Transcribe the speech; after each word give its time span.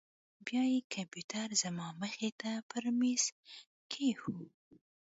بيا 0.45 0.63
يې 0.73 0.79
کمپيوټر 0.95 1.47
زما 1.63 1.87
مخې 2.01 2.29
ته 2.41 2.51
پر 2.69 2.83
ميز 2.99 3.23
کښېښوو. 3.91 4.47